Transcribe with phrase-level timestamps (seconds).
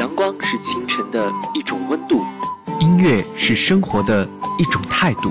[0.00, 2.24] 阳光是清晨的一种温度，
[2.80, 4.26] 音乐是生活的
[4.56, 5.30] 一种态度。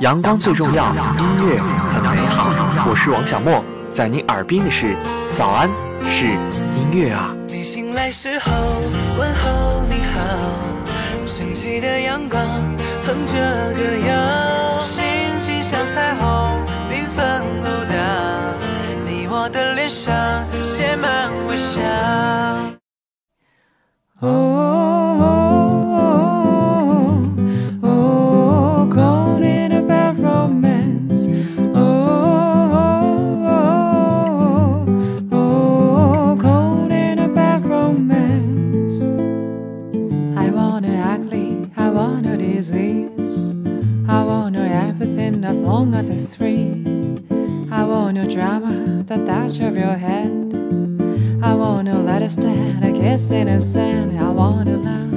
[0.00, 2.50] 阳光最重要，音乐很美好。
[2.90, 3.62] 我是王小莫，
[3.94, 4.96] 在你耳边的是
[5.36, 5.70] 早安，
[6.02, 6.26] 是
[6.74, 7.32] 音乐啊。
[7.46, 8.50] 你醒来时候
[9.20, 10.18] 问候你好，
[11.24, 12.44] 升起的阳光
[13.04, 13.34] 哼着
[13.72, 15.04] 歌谣，心
[15.40, 16.58] 情像彩虹
[16.90, 17.94] 缤纷舞蹈，
[19.06, 20.12] 你我的脸上
[20.64, 21.47] 写满。
[24.20, 26.02] Oh oh oh,
[27.22, 27.88] oh, oh,
[28.82, 31.28] oh, caught in a bad romance.
[31.76, 31.78] Oh,
[32.74, 33.46] oh,
[35.30, 39.02] oh, oh, caught in a bad romance.
[40.36, 43.54] I want a ugly, I want a disease.
[44.08, 46.84] I want no everything as long as it's free.
[47.70, 50.47] I want no drama, the touch of your hand.
[51.40, 54.18] I wanna let us stand, a kiss in the sand.
[54.18, 55.07] I wanna love,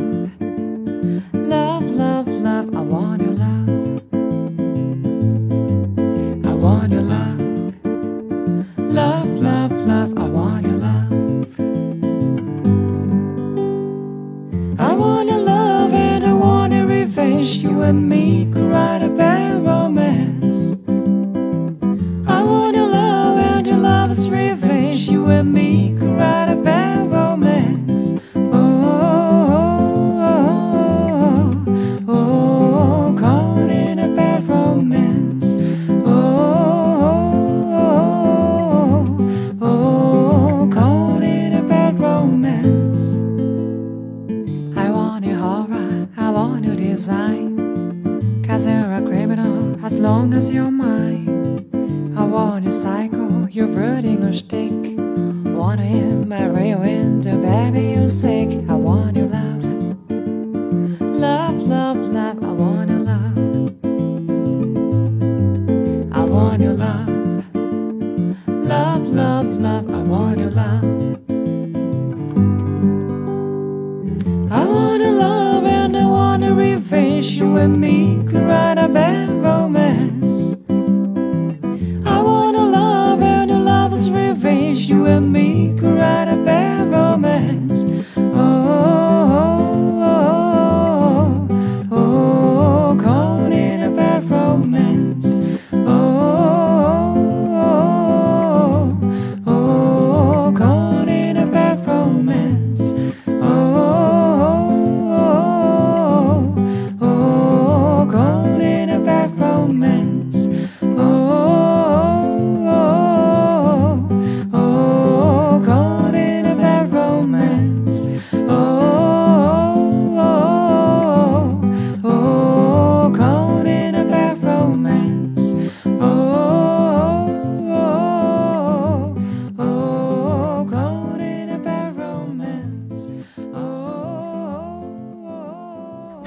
[85.12, 86.31] at me, cried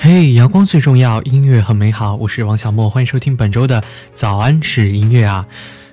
[0.07, 2.15] 嘿，阳光最重要，音乐很美好。
[2.17, 3.83] 我是王小莫，欢迎收听本周的
[4.13, 5.47] 早安是音乐啊。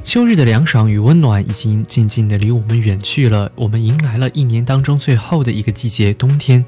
[0.04, 6.66] 秋日的凉爽与温暖已经渐渐地离我们远去了，我们迎来了一年当中最后的一个季节——冬天。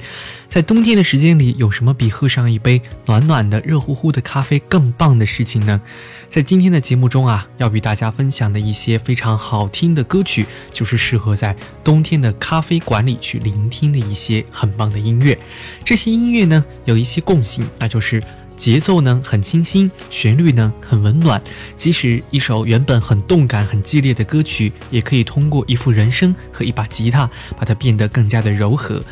[0.47, 5.81] 在冬天的时间里，有什么比喝上一杯暖暖的、热乎乎的咖啡更棒的事情呢？
[6.29, 15.37] 在今天的节目中啊，要与大家分享的一些非常好听的歌曲，就是适合在冬天的咖啡馆里去聆听的一些很棒的音乐。
[15.83, 18.23] 这些音乐呢，有一些共性，那就是。
[18.57, 21.41] 节奏呢很清新，旋律呢很温暖。
[21.75, 29.03] 即使一首原本很动感、很激烈的歌曲，也可以通过一副人声和一把吉他，把它变得更加的柔和。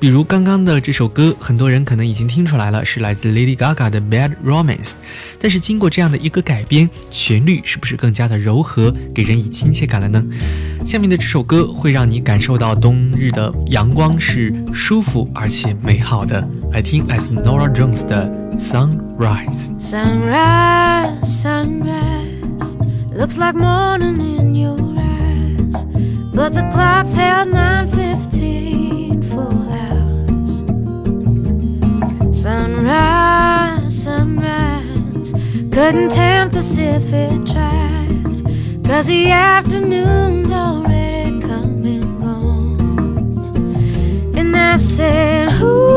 [0.00, 4.90] 比如刚刚的这首歌，很多人可能已经听出来了，是来自 Lady Gaga 的《Bad Romance》。
[5.40, 10.24] 但是经过这样的一个改编，旋律是不是更加的柔和，给人以亲切感了呢？
[10.86, 16.48] 下面的这首歌会让你感受到冬日的阳光是舒服而且美好的。
[16.72, 19.70] 来听来自 Nora Jones 的《Sunrise》。
[23.18, 25.84] Looks like morning in your eyes,
[26.32, 28.67] but the clock's held 9:15
[32.48, 35.34] Sunrise, sunrise,
[35.70, 38.08] couldn't tempt us if it tried,
[38.84, 44.32] 'cause the afternoon's already come and gone.
[44.34, 45.87] And I said, Ooh.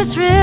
[0.00, 0.39] it's real.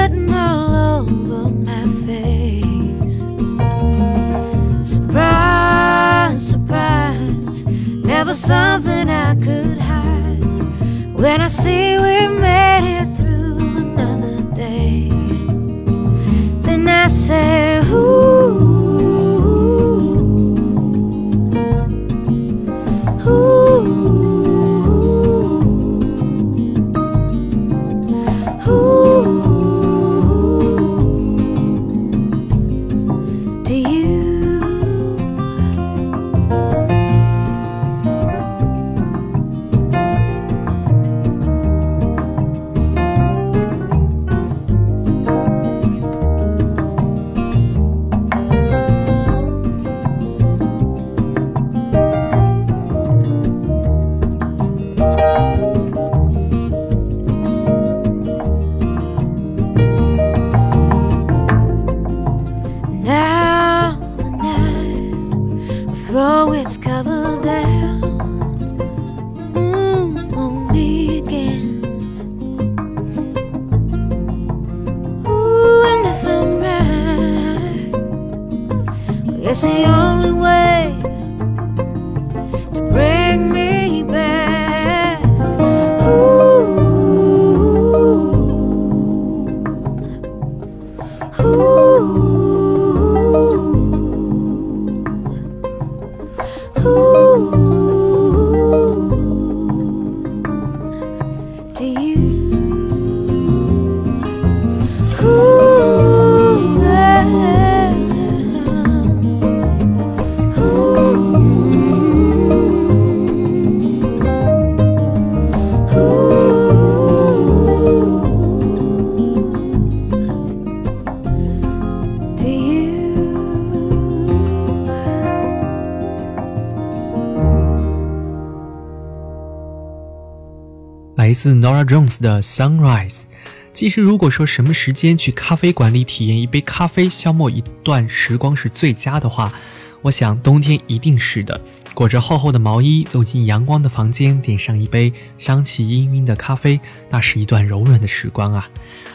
[131.38, 133.25] 自 Nora Jones 的 Sunrise。
[133.72, 139.54] 其实，如果说什么时间去咖啡馆里体验一杯咖啡，消磨一段时光是最佳的话，
[140.01, 141.62] 我想冬天一定是的。
[141.94, 146.80] 裹着厚厚的毛衣，走进阳光的房间，点上一杯香气氤氲的咖啡，
[147.12, 148.68] 那是一段柔软的时光啊。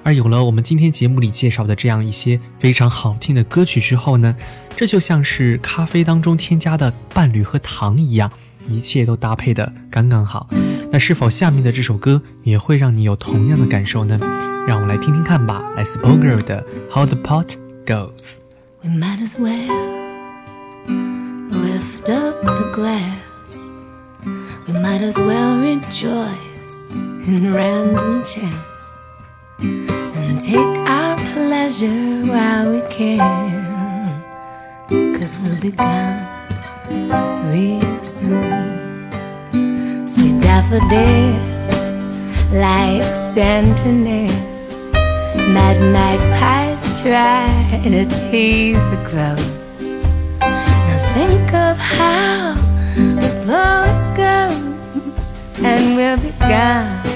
[0.04, 4.36] 而有了我们今天节目里介绍的这样一些非常好听的歌曲之后呢，
[4.76, 8.30] 这就像是咖啡当中添加的伴侣和糖一样，
[8.68, 10.48] 一切都搭配的刚刚好。
[10.90, 14.18] 那是否下面的这首歌也会让你有同样的感受呢？
[14.68, 16.64] 让我们来听听看吧，来自 Boger 的
[16.94, 17.56] 《How the Pot
[17.86, 18.10] Goes》。
[18.82, 19.68] We might as well
[21.50, 23.58] lift up the glass.
[24.68, 26.92] We might as well rejoice
[27.26, 28.92] in random chance
[29.60, 34.22] and take our pleasure while we can.
[35.18, 36.26] Cause we'll be gone
[37.50, 38.51] real soon.
[40.52, 42.02] Daffodils
[42.52, 44.84] like sentinels.
[45.54, 47.48] Mad magpies try
[47.84, 49.88] to tease the crows.
[50.40, 52.52] Now think of how
[52.94, 55.32] the boat goes,
[55.64, 57.11] and we'll be gone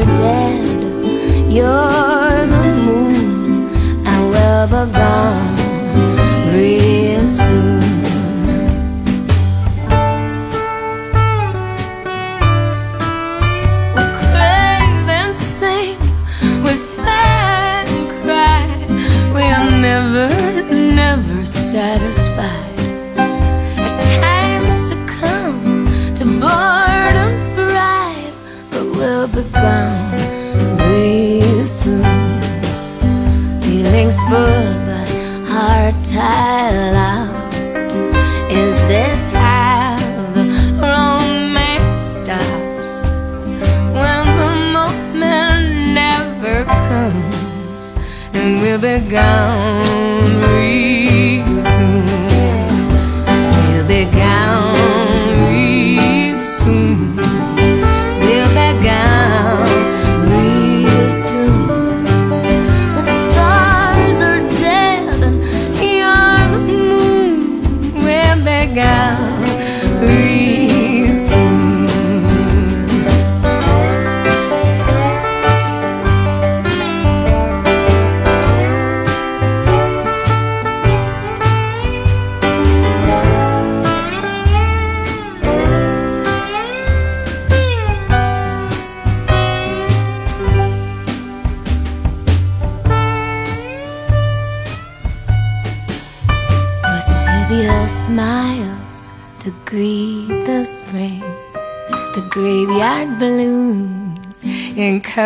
[0.00, 1.50] are dead.
[1.50, 5.47] You're the moon, and we'll be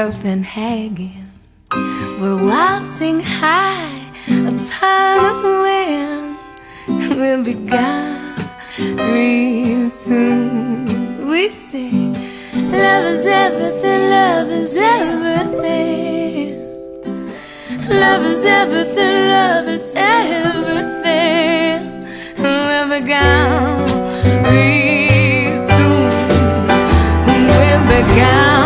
[0.03, 1.31] Copenhagen.
[2.19, 6.37] We're waltzing high upon a wind.
[7.17, 8.35] We'll be gone
[9.13, 10.87] real soon.
[11.31, 12.15] We sing,
[12.73, 16.51] Love is everything, love is everything.
[17.89, 21.81] Love is everything, love is everything.
[22.43, 23.87] We'll be gone
[24.51, 26.11] real soon.
[27.47, 28.62] We'll be gone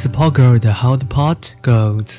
[0.00, 2.18] 来自 Paul Girl 的 How the Pot Goes。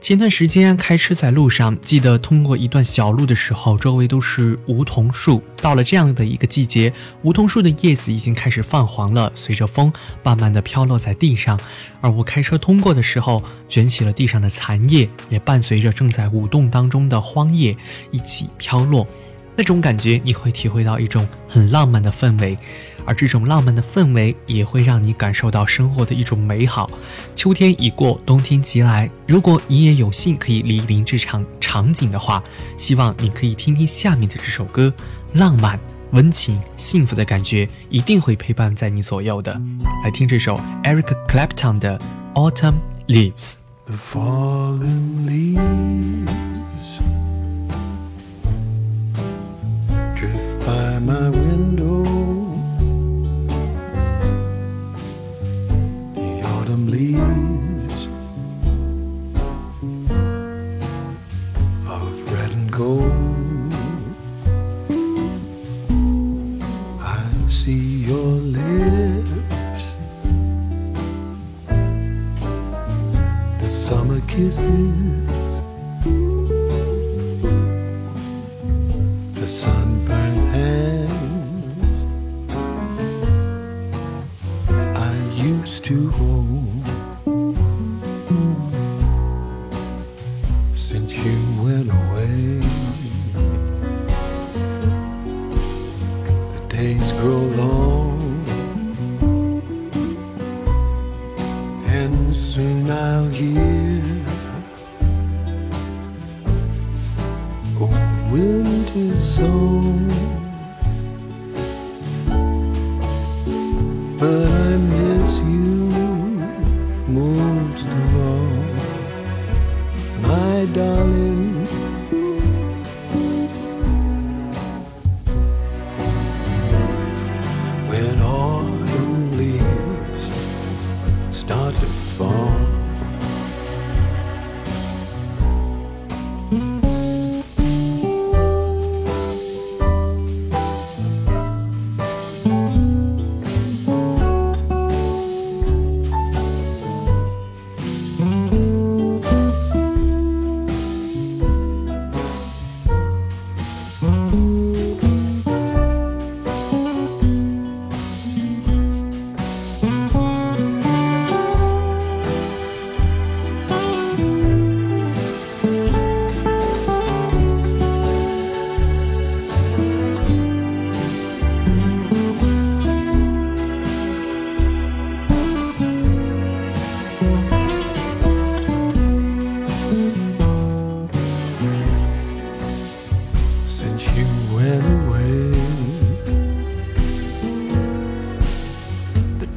[0.00, 5.42] 前段时间开车在路上，记得通过一段小路的时候，周围都是梧桐树。
[5.60, 6.90] 到了这样的一个季节，
[7.22, 9.92] 梧桐树的叶子已经开始泛黄了，随着风
[10.22, 11.60] 慢慢的飘落在地上。
[12.00, 17.76] 而我开车通过的时候，卷起了地上的残叶，也伴随着正在舞动当中的荒叶
[18.10, 19.06] 一起飘落。
[19.56, 22.56] 那种感觉，你会体会到一种很浪漫的氛围，
[23.08, 26.90] 而这种浪漫的氛围也会让你感受到生活的一种美好。
[27.34, 29.10] 秋天已过，冬天即来。
[29.26, 32.44] 如果你也有幸可以莅临这场场景的话，
[32.76, 34.92] 希望你可以听听下面的这首歌，
[35.32, 39.58] 浪漫、温情、幸福的感觉一定会陪伴在你左右的。
[40.04, 41.98] 来听这首 Eric Clapton 的
[42.34, 42.74] 《Autumn
[43.06, 43.32] Leaves》。
[43.86, 45.56] The fallen leaves
[50.14, 51.57] drift by my window.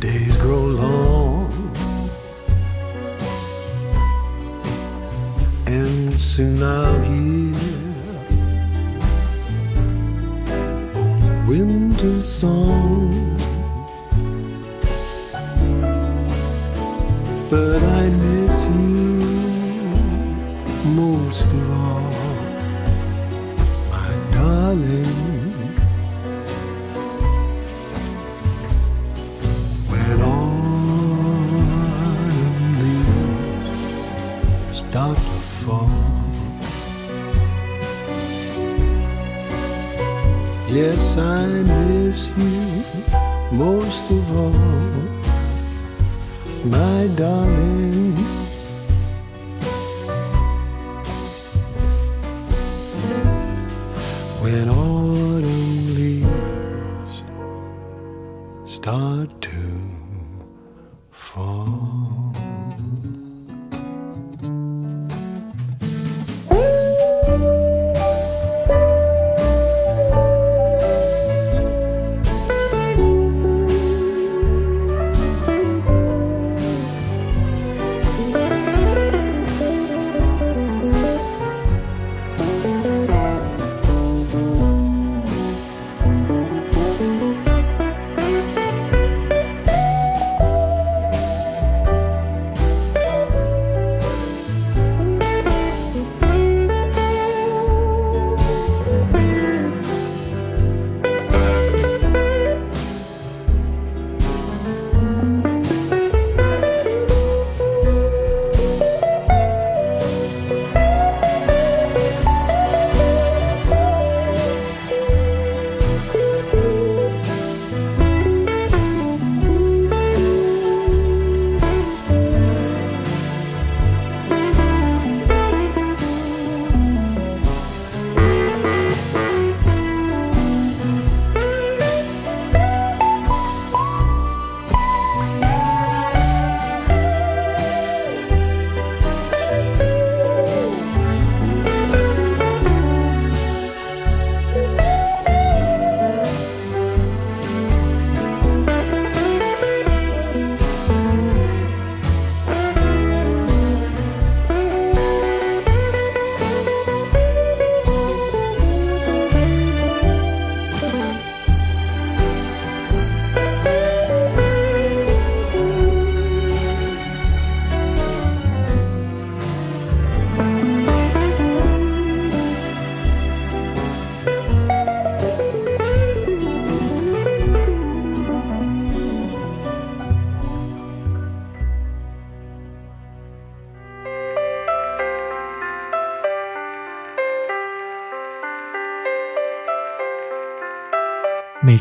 [0.01, 1.47] Days grow long,
[5.67, 7.55] and soon I'll hear
[10.95, 13.37] a winter song.
[17.51, 18.30] But I miss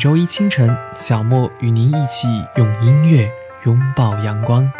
[0.00, 3.30] 周一清晨，小莫与您一起用音乐
[3.66, 4.72] 拥抱阳光。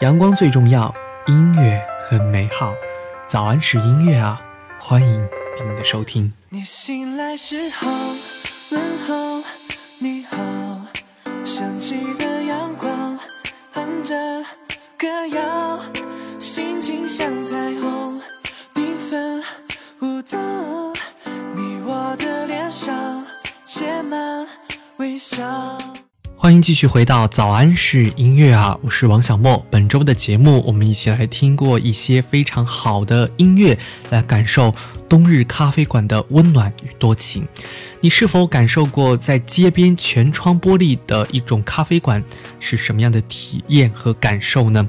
[0.00, 0.94] 阳光最重要，
[1.26, 2.72] 音乐很美好。
[3.26, 4.40] 早安是音乐啊，
[4.80, 5.28] 欢迎
[5.62, 6.32] 您的收听。
[6.48, 7.90] 你醒来时候
[8.70, 9.44] 问候
[9.98, 10.36] 你好，
[11.44, 13.18] 升起的阳光
[13.74, 14.14] 哼着
[14.96, 15.78] 歌谣，
[16.38, 18.03] 心情像彩虹
[26.36, 29.64] 欢迎继续回到早安是音乐啊，我是王小莫。
[29.70, 33.78] 本周的节目，我们一起来听过一些非常好的音乐，
[34.10, 34.74] 来感受
[35.08, 37.48] 冬日咖啡馆的温暖与多情。
[38.00, 42.22] 你是否感受过在街边全窗玻璃的一种咖啡馆
[42.60, 44.86] 是什么样的体验和感受呢？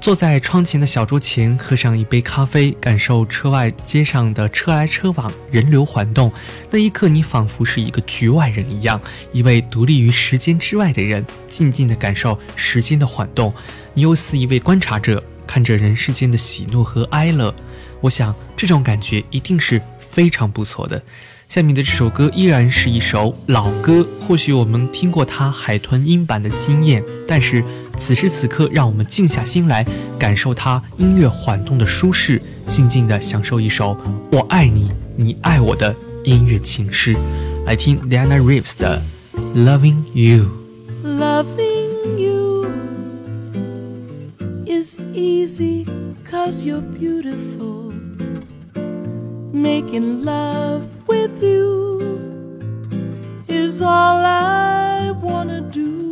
[0.00, 6.32] 坐在窗前的小桌前，喝上一杯咖啡，感受车外街上的车来车往，人流缓动。
[6.70, 9.00] 那一刻，你仿佛是一个局外人一样，
[9.32, 13.52] 一位独立于时间之外的人，静静地感受时间的缓动。
[13.92, 17.52] 你又似一位观察者，看着人世间的喜怒和哀乐。
[18.00, 21.02] 我想，这种感觉一定是非常不错的。
[21.48, 27.64] 下面的这首歌依然是一首老歌，或许我们听过它海豚音版的惊艳，但是
[27.98, 29.84] 此时此刻，让我们静下心来，
[30.18, 33.90] 感受它音乐缓动的舒适，静静的享受一首
[34.30, 37.16] 《我爱你，你爱我》的音乐情诗。
[37.66, 39.02] 来听 Diana Reeves 的
[39.66, 40.46] 《Loving You》。
[41.18, 42.66] Loving you
[44.66, 45.84] is easy
[46.24, 47.92] cause you're beautiful.
[49.52, 52.00] Making love with you
[53.48, 56.07] is all I wanna do.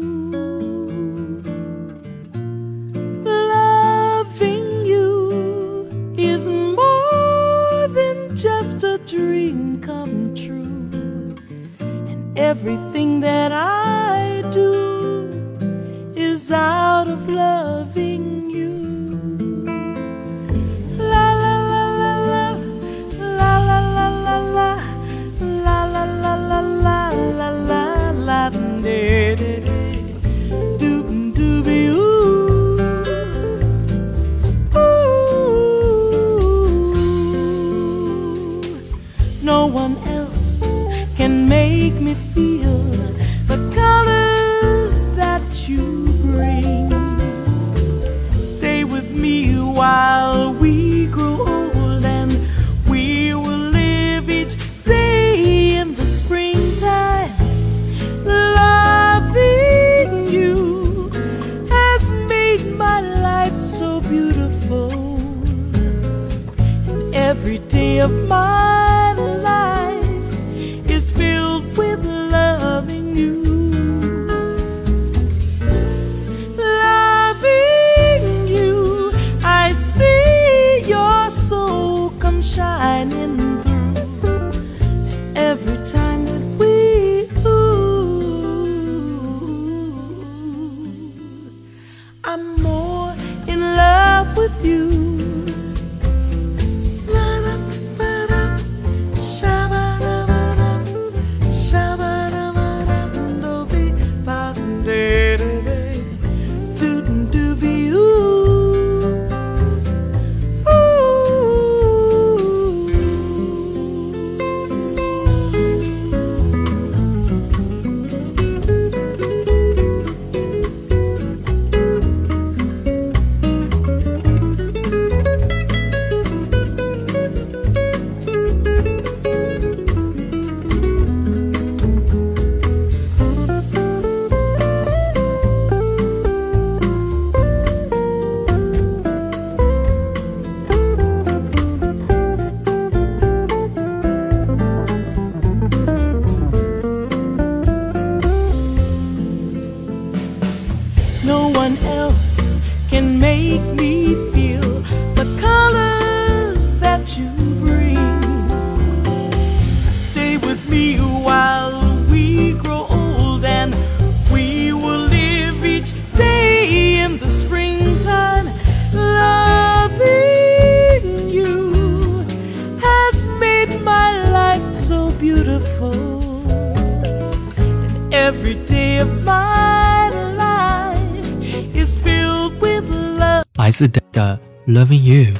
[184.76, 185.34] Loving You。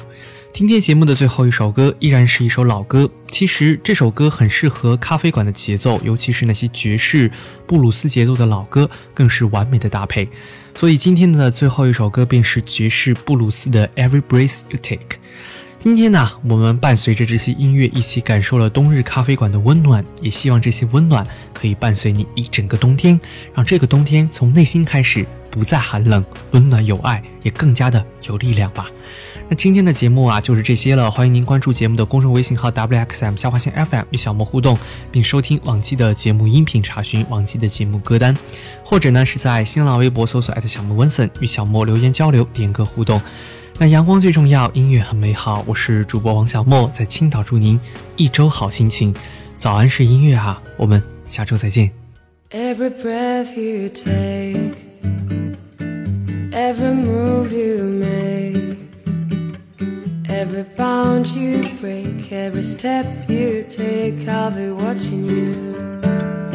[0.55, 7.31] 今天节目的最后一首歌依然是一首老歌，其实这首歌很适合咖啡馆的节奏，尤其是那些爵士、
[7.67, 10.27] 布鲁斯节奏的老歌，更是完美的搭配。
[10.75, 15.19] 所以今天的最后一首歌便是爵士布鲁斯的 Every Breath You Take。
[15.79, 23.21] 今天呢，我们伴随着这些音乐一起感受了冬日咖啡馆的温暖，也希望这些温暖可以伴随你一整个冬天，
[23.55, 28.89] 让这个冬天从内心开始不再寒冷，温暖有爱，也更加的有力量吧。
[29.49, 34.77] 那今天的节目啊就是这些了，欢迎您关注节目的公众微信号 wxm 下划线 FM 与小莫互动，
[35.13, 38.37] 并收听往期的节目音频，查询往期的节目歌单，
[38.85, 43.23] 或者呢是在新浪微博搜索小莫温森与小莫留言交流、点歌互动。
[43.79, 45.63] 那阳光最重要，音乐很美好。
[45.67, 47.79] 我是主播王小莫，在青岛祝您
[48.17, 49.15] 一周好心情。
[49.57, 51.93] 早安是音乐啊，我们下周再见。
[52.51, 54.77] Every breath you take,
[56.53, 58.76] every move you make,
[60.37, 66.46] every bound you break, every step you take, I'll be watching you.